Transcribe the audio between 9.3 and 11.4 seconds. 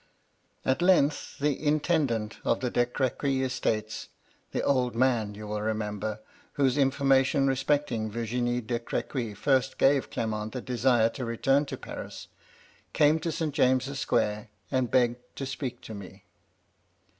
first gave Clement the desire to